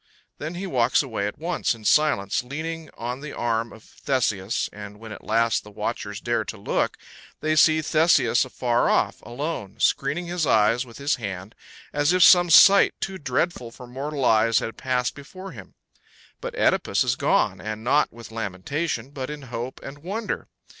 [0.39, 4.99] Then he walks away at once in silence, leaning on the arm of Theseus, and
[4.99, 6.97] when at last the watchers dare to look,
[7.39, 11.53] they see Theseus afar off, alone, screening his eyes with his hand,
[11.93, 15.75] as if some sight too dreadful for mortal eyes had passed before him;
[16.41, 20.47] but OEdipus is gone, and not with lamentation, but in hope and wonder.